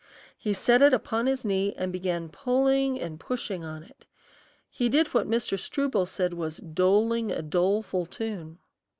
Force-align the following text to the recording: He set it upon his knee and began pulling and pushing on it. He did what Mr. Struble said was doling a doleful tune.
He 0.35 0.51
set 0.53 0.81
it 0.81 0.93
upon 0.95 1.27
his 1.27 1.45
knee 1.45 1.75
and 1.77 1.93
began 1.93 2.27
pulling 2.27 2.99
and 2.99 3.19
pushing 3.19 3.63
on 3.63 3.83
it. 3.83 4.07
He 4.67 4.89
did 4.89 5.09
what 5.13 5.29
Mr. 5.29 5.59
Struble 5.59 6.07
said 6.07 6.33
was 6.33 6.57
doling 6.57 7.29
a 7.31 7.43
doleful 7.43 8.07
tune. 8.07 8.57